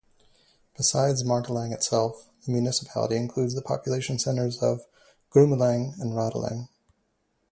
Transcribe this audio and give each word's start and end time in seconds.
Besides 0.77 1.21
Martelange 1.21 1.75
itself, 1.75 2.27
the 2.47 2.51
municipality 2.51 3.17
includes 3.17 3.53
the 3.53 3.61
population 3.61 4.17
centers 4.17 4.57
of 4.57 4.81
Grumelange 5.29 5.95
and 5.99 6.13
Radelange. 6.15 6.69